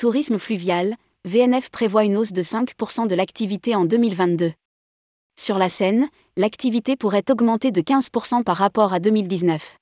Tourisme 0.00 0.38
fluvial, 0.38 0.96
VNF 1.26 1.68
prévoit 1.68 2.04
une 2.04 2.16
hausse 2.16 2.32
de 2.32 2.40
5% 2.40 3.06
de 3.06 3.14
l'activité 3.14 3.76
en 3.76 3.84
2022. 3.84 4.50
Sur 5.38 5.58
la 5.58 5.68
Seine, 5.68 6.08
l'activité 6.38 6.96
pourrait 6.96 7.30
augmenter 7.30 7.70
de 7.70 7.82
15% 7.82 8.42
par 8.42 8.56
rapport 8.56 8.94
à 8.94 8.98
2019. 8.98 9.76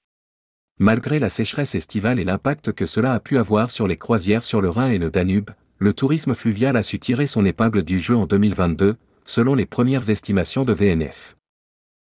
Malgré 0.81 1.21
la 1.21 1.31
sécheresse 1.31 1.77
estivale 1.77 2.19
et 2.19 2.25
l'impact 2.25 2.73
que 2.73 2.85
cela 2.85 3.13
a 3.13 3.21
pu 3.21 3.39
avoir 3.39 3.71
sur 3.71 3.87
les 3.87 3.97
croisières 3.97 4.43
sur 4.43 4.61
le 4.61 4.71
Rhin 4.71 4.91
et 4.91 4.99
le 4.99 5.13
Danube, 5.13 5.51
le 5.79 5.93
tourisme 5.93 6.35
fluvial 6.35 6.77
a 6.77 6.83
su 6.83 6.99
tirer 6.99 7.29
son 7.29 7.45
épingle 7.45 7.85
du 7.85 8.01
jeu 8.01 8.17
en 8.17 8.27
2022, 8.27 8.97
selon 9.25 9.55
les 9.55 9.67
premières 9.67 10.11
estimations 10.11 10.65
de 10.65 10.73
VNF. 10.73 11.37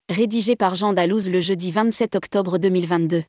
Rédigé 0.07 0.56
par 0.56 0.75
Jean 0.75 0.93
Dalouse 0.93 1.29
le 1.29 1.42
jeudi 1.42 1.74
27 1.74 2.16
octobre 2.16 2.60
2022. 2.60 3.24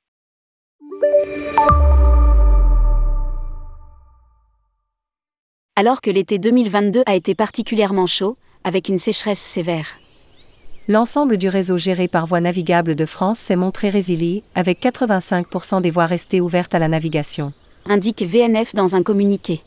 Alors 5.76 6.02
que 6.02 6.10
l'été 6.10 6.38
2022 6.38 7.04
a 7.06 7.14
été 7.14 7.34
particulièrement 7.34 8.06
chaud, 8.06 8.36
avec 8.64 8.88
une 8.88 8.98
sécheresse 8.98 9.38
sévère. 9.38 9.86
L'ensemble 10.88 11.38
du 11.38 11.48
réseau 11.48 11.78
géré 11.78 12.06
par 12.06 12.26
Voies 12.26 12.40
navigables 12.40 12.94
de 12.94 13.06
France 13.06 13.38
s'est 13.38 13.56
montré 13.56 13.88
résilient, 13.88 14.42
avec 14.54 14.82
85% 14.82 15.80
des 15.80 15.90
voies 15.90 16.06
restées 16.06 16.42
ouvertes 16.42 16.74
à 16.74 16.78
la 16.78 16.88
navigation. 16.88 17.54
Indique 17.86 18.22
VNF 18.22 18.74
dans 18.74 18.94
un 18.94 19.02
communiqué. 19.02 19.62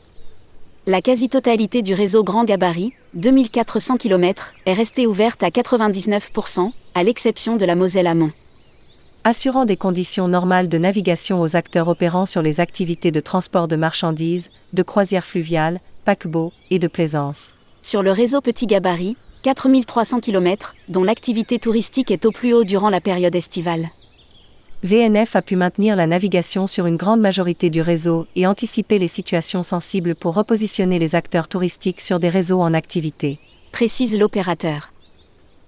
La 0.85 1.02
quasi-totalité 1.02 1.81
du 1.81 1.94
réseau 1.94 2.23
grand 2.23 2.44
gabarit, 2.44 2.94
2400 3.16 3.97
km, 3.97 4.53
est 4.66 4.73
restée 4.73 5.08
ouverte 5.08 5.41
à 5.41 5.49
99%, 5.49 6.72
à 6.94 7.03
l'exception 7.03 7.55
de 7.55 7.66
la 7.66 7.75
Moselle 7.75 8.08
amont. 8.08 8.31
Assurant 9.25 9.63
des 9.63 9.77
conditions 9.77 10.27
normales 10.27 10.67
de 10.67 10.77
navigation 10.77 11.39
aux 11.39 11.55
acteurs 11.55 11.87
opérant 11.87 12.25
sur 12.25 12.41
les 12.41 12.59
activités 12.59 13.09
de 13.09 13.21
transport 13.21 13.69
de 13.69 13.77
marchandises, 13.77 14.49
de 14.73 14.83
croisière 14.83 15.23
fluviale, 15.23 15.80
paquebot 16.03 16.52
et 16.71 16.77
de 16.77 16.89
plaisance. 16.89 17.53
Sur 17.83 18.03
le 18.03 18.11
réseau 18.11 18.41
petit 18.41 18.67
gabarit, 18.67 19.15
4300 19.43 20.19
km, 20.19 20.75
dont 20.89 21.05
l'activité 21.05 21.57
touristique 21.57 22.11
est 22.11 22.25
au 22.25 22.31
plus 22.31 22.53
haut 22.53 22.65
durant 22.65 22.89
la 22.89 22.99
période 22.99 23.33
estivale. 23.33 23.88
VNF 24.83 25.37
a 25.37 25.41
pu 25.41 25.55
maintenir 25.55 25.95
la 25.95 26.05
navigation 26.05 26.67
sur 26.67 26.85
une 26.85 26.97
grande 26.97 27.21
majorité 27.21 27.69
du 27.69 27.80
réseau 27.80 28.27
et 28.35 28.45
anticiper 28.45 28.99
les 28.99 29.08
situations 29.08 29.63
sensibles 29.63 30.15
pour 30.15 30.33
repositionner 30.35 30.99
les 30.99 31.15
acteurs 31.15 31.47
touristiques 31.47 32.02
sur 32.02 32.19
des 32.19 32.27
réseaux 32.27 32.59
en 32.59 32.73
activité. 32.73 33.39
Précise 33.71 34.17
l'opérateur. 34.17 34.91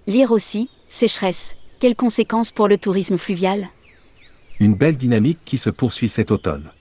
Lire 0.08 0.34
aussi, 0.34 0.68
sécheresse, 0.90 1.56
quelles 1.80 1.96
conséquences 1.96 2.52
pour 2.52 2.68
le 2.68 2.78
tourisme 2.78 3.18
fluvial 3.18 3.68
Une 4.60 4.76
belle 4.76 4.98
dynamique 4.98 5.40
qui 5.46 5.58
se 5.58 5.70
poursuit 5.70 6.10
cet 6.10 6.32
automne. 6.32 6.72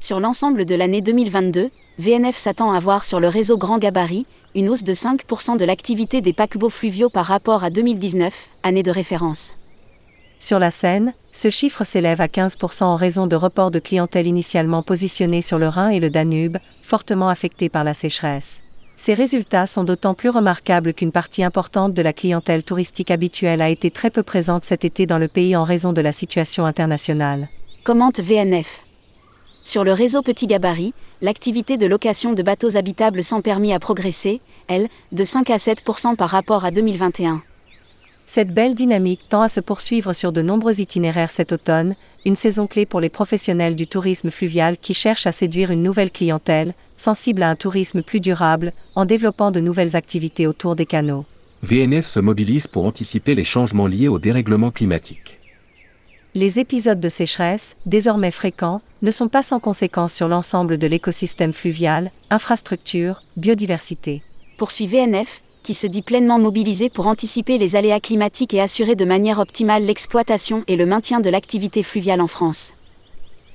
Sur 0.00 0.20
l'ensemble 0.20 0.64
de 0.64 0.74
l'année 0.74 1.00
2022, 1.00 1.70
VNF 1.98 2.36
s'attend 2.36 2.72
à 2.72 2.80
voir 2.80 3.04
sur 3.04 3.20
le 3.20 3.28
réseau 3.28 3.56
grand 3.56 3.78
gabarit 3.78 4.26
une 4.54 4.68
hausse 4.68 4.84
de 4.84 4.92
5% 4.92 5.56
de 5.56 5.64
l'activité 5.64 6.20
des 6.20 6.32
paquebots 6.32 6.70
fluviaux 6.70 7.08
par 7.08 7.26
rapport 7.26 7.64
à 7.64 7.70
2019, 7.70 8.48
année 8.62 8.82
de 8.82 8.90
référence. 8.90 9.54
Sur 10.40 10.58
la 10.58 10.70
Seine, 10.70 11.14
ce 11.30 11.50
chiffre 11.50 11.84
s'élève 11.84 12.20
à 12.20 12.26
15% 12.26 12.82
en 12.82 12.96
raison 12.96 13.26
de 13.26 13.36
reports 13.36 13.70
de 13.70 13.78
clientèle 13.78 14.26
initialement 14.26 14.82
positionnés 14.82 15.40
sur 15.40 15.58
le 15.58 15.68
Rhin 15.68 15.90
et 15.90 16.00
le 16.00 16.10
Danube, 16.10 16.58
fortement 16.82 17.28
affectés 17.28 17.68
par 17.68 17.84
la 17.84 17.94
sécheresse. 17.94 18.62
Ces 19.04 19.14
résultats 19.14 19.66
sont 19.66 19.82
d'autant 19.82 20.14
plus 20.14 20.28
remarquables 20.28 20.94
qu'une 20.94 21.10
partie 21.10 21.42
importante 21.42 21.92
de 21.92 22.02
la 22.02 22.12
clientèle 22.12 22.62
touristique 22.62 23.10
habituelle 23.10 23.60
a 23.60 23.68
été 23.68 23.90
très 23.90 24.10
peu 24.10 24.22
présente 24.22 24.62
cet 24.62 24.84
été 24.84 25.06
dans 25.06 25.18
le 25.18 25.26
pays 25.26 25.56
en 25.56 25.64
raison 25.64 25.92
de 25.92 26.00
la 26.00 26.12
situation 26.12 26.66
internationale. 26.66 27.48
Commente 27.82 28.20
VNF. 28.20 28.84
Sur 29.64 29.82
le 29.82 29.92
réseau 29.92 30.22
Petit 30.22 30.46
Gabarit, 30.46 30.94
l'activité 31.20 31.78
de 31.78 31.86
location 31.86 32.32
de 32.32 32.44
bateaux 32.44 32.76
habitables 32.76 33.24
sans 33.24 33.40
permis 33.40 33.72
a 33.72 33.80
progressé, 33.80 34.40
elle, 34.68 34.86
de 35.10 35.24
5 35.24 35.50
à 35.50 35.56
7% 35.56 36.14
par 36.14 36.28
rapport 36.28 36.64
à 36.64 36.70
2021. 36.70 37.42
Cette 38.26 38.54
belle 38.54 38.74
dynamique 38.74 39.28
tend 39.28 39.42
à 39.42 39.48
se 39.48 39.60
poursuivre 39.60 40.12
sur 40.12 40.32
de 40.32 40.42
nombreux 40.42 40.80
itinéraires 40.80 41.30
cet 41.30 41.52
automne, 41.52 41.94
une 42.24 42.36
saison 42.36 42.66
clé 42.66 42.86
pour 42.86 43.00
les 43.00 43.08
professionnels 43.08 43.76
du 43.76 43.86
tourisme 43.86 44.30
fluvial 44.30 44.76
qui 44.78 44.94
cherchent 44.94 45.26
à 45.26 45.32
séduire 45.32 45.70
une 45.70 45.82
nouvelle 45.82 46.10
clientèle, 46.10 46.74
sensible 46.96 47.42
à 47.42 47.50
un 47.50 47.56
tourisme 47.56 48.02
plus 48.02 48.20
durable, 48.20 48.72
en 48.94 49.04
développant 49.04 49.50
de 49.50 49.60
nouvelles 49.60 49.96
activités 49.96 50.46
autour 50.46 50.76
des 50.76 50.86
canaux. 50.86 51.26
VNF 51.62 52.06
se 52.06 52.20
mobilise 52.20 52.66
pour 52.66 52.86
anticiper 52.86 53.34
les 53.34 53.44
changements 53.44 53.86
liés 53.86 54.08
au 54.08 54.18
dérèglement 54.18 54.70
climatique. 54.70 55.38
Les 56.34 56.58
épisodes 56.58 56.98
de 56.98 57.10
sécheresse, 57.10 57.76
désormais 57.84 58.30
fréquents, 58.30 58.80
ne 59.02 59.10
sont 59.10 59.28
pas 59.28 59.42
sans 59.42 59.60
conséquences 59.60 60.14
sur 60.14 60.28
l'ensemble 60.28 60.78
de 60.78 60.86
l'écosystème 60.86 61.52
fluvial, 61.52 62.10
infrastructure, 62.30 63.22
biodiversité. 63.36 64.22
Poursuit 64.56 64.86
VNF, 64.86 65.42
qui 65.62 65.74
se 65.74 65.86
dit 65.86 66.02
pleinement 66.02 66.38
mobilisé 66.38 66.90
pour 66.90 67.06
anticiper 67.06 67.58
les 67.58 67.76
aléas 67.76 68.00
climatiques 68.00 68.54
et 68.54 68.60
assurer 68.60 68.96
de 68.96 69.04
manière 69.04 69.38
optimale 69.38 69.84
l'exploitation 69.84 70.64
et 70.68 70.76
le 70.76 70.86
maintien 70.86 71.20
de 71.20 71.30
l'activité 71.30 71.82
fluviale 71.82 72.20
en 72.20 72.26
France. 72.26 72.72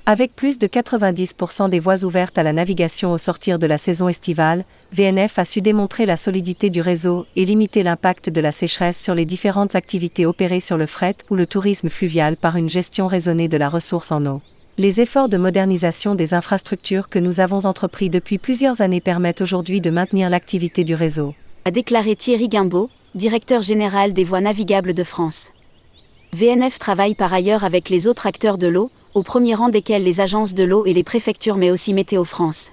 Avec 0.06 0.34
plus 0.34 0.58
de 0.58 0.66
90% 0.66 1.68
des 1.68 1.80
voies 1.80 2.02
ouvertes 2.02 2.38
à 2.38 2.42
la 2.42 2.54
navigation 2.54 3.12
au 3.12 3.18
sortir 3.18 3.58
de 3.58 3.66
la 3.66 3.76
saison 3.76 4.08
estivale, 4.08 4.64
VNF 4.90 5.38
a 5.38 5.44
su 5.44 5.60
démontrer 5.60 6.06
la 6.06 6.16
solidité 6.16 6.70
du 6.70 6.80
réseau 6.80 7.26
et 7.36 7.44
limiter 7.44 7.82
l'impact 7.82 8.30
de 8.30 8.40
la 8.40 8.50
sécheresse 8.50 8.98
sur 8.98 9.14
les 9.14 9.26
différentes 9.26 9.74
activités 9.74 10.24
opérées 10.24 10.60
sur 10.60 10.78
le 10.78 10.86
fret 10.86 11.16
ou 11.28 11.34
le 11.34 11.46
tourisme 11.46 11.90
fluvial 11.90 12.38
par 12.38 12.56
une 12.56 12.70
gestion 12.70 13.06
raisonnée 13.06 13.48
de 13.48 13.58
la 13.58 13.68
ressource 13.68 14.10
en 14.10 14.24
eau. 14.24 14.40
Les 14.80 15.00
efforts 15.00 15.28
de 15.28 15.36
modernisation 15.36 16.14
des 16.14 16.34
infrastructures 16.34 17.08
que 17.08 17.18
nous 17.18 17.40
avons 17.40 17.66
entrepris 17.66 18.10
depuis 18.10 18.38
plusieurs 18.38 18.80
années 18.80 19.00
permettent 19.00 19.40
aujourd'hui 19.40 19.80
de 19.80 19.90
maintenir 19.90 20.30
l'activité 20.30 20.84
du 20.84 20.94
réseau. 20.94 21.34
A 21.64 21.72
déclaré 21.72 22.14
Thierry 22.14 22.48
Guimbaud, 22.48 22.88
directeur 23.16 23.60
général 23.60 24.12
des 24.12 24.22
voies 24.22 24.40
navigables 24.40 24.94
de 24.94 25.02
France. 25.02 25.50
VNF 26.32 26.78
travaille 26.78 27.16
par 27.16 27.34
ailleurs 27.34 27.64
avec 27.64 27.88
les 27.88 28.06
autres 28.06 28.28
acteurs 28.28 28.56
de 28.56 28.68
l'eau, 28.68 28.88
au 29.14 29.24
premier 29.24 29.56
rang 29.56 29.68
desquels 29.68 30.04
les 30.04 30.20
agences 30.20 30.54
de 30.54 30.62
l'eau 30.62 30.86
et 30.86 30.94
les 30.94 31.02
préfectures 31.02 31.56
mais 31.56 31.72
aussi 31.72 31.92
Météo 31.92 32.22
France. 32.22 32.70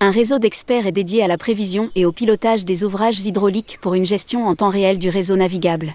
Un 0.00 0.10
réseau 0.10 0.40
d'experts 0.40 0.88
est 0.88 0.92
dédié 0.92 1.22
à 1.22 1.28
la 1.28 1.38
prévision 1.38 1.88
et 1.94 2.04
au 2.04 2.10
pilotage 2.10 2.64
des 2.64 2.82
ouvrages 2.82 3.20
hydrauliques 3.20 3.78
pour 3.80 3.94
une 3.94 4.06
gestion 4.06 4.48
en 4.48 4.56
temps 4.56 4.70
réel 4.70 4.98
du 4.98 5.08
réseau 5.08 5.36
navigable. 5.36 5.94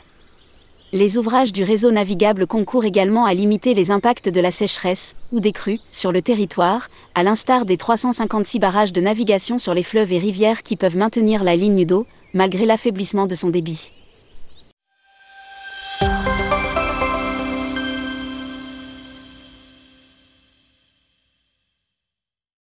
Les 0.94 1.18
ouvrages 1.18 1.52
du 1.52 1.66
réseau 1.66 1.92
navigable 1.92 2.48
concourent 2.48 2.86
également 2.86 3.26
à 3.26 3.34
limiter 3.34 3.74
les 3.74 3.92
impacts 3.92 4.30
de 4.30 4.40
la 4.40 4.52
sécheresse 4.52 5.18
ou 5.34 5.42
des 5.42 5.52
crues 5.52 5.82
sur 5.92 6.14
le 6.14 6.22
territoire, 6.22 6.88
à 7.14 7.24
l'instar 7.24 7.66
des 7.66 7.76
356 7.76 8.58
barrages 8.60 8.94
de 8.94 9.02
navigation 9.02 9.60
sur 9.60 9.74
les 9.74 9.84
fleuves 9.84 10.14
et 10.14 10.18
rivières 10.18 10.64
qui 10.64 10.78
peuvent 10.78 10.96
maintenir 10.96 11.44
la 11.44 11.58
ligne 11.58 11.86
d'eau, 11.86 12.06
malgré 12.34 12.66
l'affaiblissement 12.66 13.28
de 13.28 13.36
son 13.36 13.50
débit. 13.50 13.92